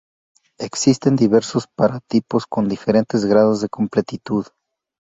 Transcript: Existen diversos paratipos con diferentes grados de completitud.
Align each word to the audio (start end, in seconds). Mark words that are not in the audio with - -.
Existen 0.57 1.15
diversos 1.15 1.67
paratipos 1.67 2.47
con 2.47 2.67
diferentes 2.67 3.23
grados 3.23 3.61
de 3.61 3.69
completitud. 3.69 4.47